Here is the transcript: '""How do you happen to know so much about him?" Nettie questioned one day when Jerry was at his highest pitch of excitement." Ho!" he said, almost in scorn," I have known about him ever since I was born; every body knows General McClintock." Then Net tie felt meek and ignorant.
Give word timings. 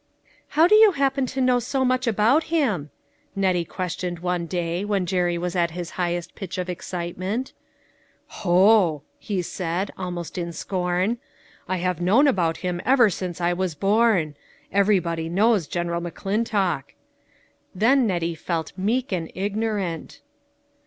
'""How 0.57 0.65
do 0.67 0.73
you 0.73 0.93
happen 0.93 1.27
to 1.27 1.39
know 1.41 1.59
so 1.59 1.85
much 1.85 2.07
about 2.07 2.45
him?" 2.45 2.89
Nettie 3.35 3.65
questioned 3.65 4.17
one 4.17 4.47
day 4.47 4.83
when 4.83 5.05
Jerry 5.05 5.37
was 5.37 5.55
at 5.55 5.69
his 5.77 5.91
highest 5.91 6.33
pitch 6.33 6.57
of 6.57 6.71
excitement." 6.71 7.53
Ho!" 8.41 9.03
he 9.29 9.43
said, 9.43 9.91
almost 9.99 10.39
in 10.39 10.53
scorn," 10.53 11.19
I 11.69 11.75
have 11.77 12.01
known 12.01 12.25
about 12.27 12.57
him 12.65 12.81
ever 12.83 13.11
since 13.11 13.39
I 13.39 13.53
was 13.53 13.75
born; 13.75 14.33
every 14.71 14.97
body 14.97 15.29
knows 15.29 15.67
General 15.67 16.01
McClintock." 16.01 16.95
Then 17.75 18.07
Net 18.07 18.23
tie 18.23 18.33
felt 18.33 18.73
meek 18.75 19.11
and 19.11 19.29
ignorant. 19.35 20.21